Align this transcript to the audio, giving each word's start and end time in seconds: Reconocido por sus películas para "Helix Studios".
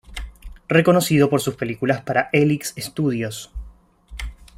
Reconocido 0.67 1.29
por 1.29 1.41
sus 1.41 1.53
películas 1.57 2.01
para 2.01 2.29
"Helix 2.33 2.73
Studios". 2.75 3.51